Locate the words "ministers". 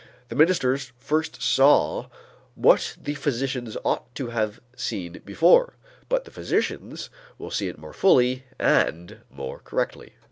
0.35-0.93